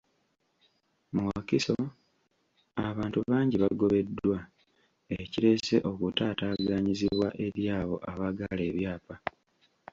Mu 1.13 1.19
Wakiso 1.31 1.73
abantu 2.89 3.19
bangi 3.29 3.55
bagobeddwa, 3.63 4.37
ekireese 5.19 5.75
okutaataaganyizibwa 5.91 7.27
eri 7.45 7.63
abo 7.79 7.95
abaagala 8.11 8.61
ebyapa. 8.69 9.15